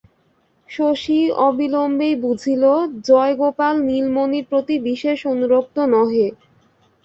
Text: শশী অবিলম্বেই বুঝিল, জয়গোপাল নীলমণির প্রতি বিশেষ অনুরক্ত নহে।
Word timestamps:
শশী 0.69 1.19
অবিলম্বেই 1.41 2.13
বুঝিল, 2.23 2.63
জয়গোপাল 3.03 3.75
নীলমণির 3.87 4.45
প্রতি 4.49 4.75
বিশেষ 4.87 5.19
অনুরক্ত 5.33 5.77
নহে। 5.93 6.27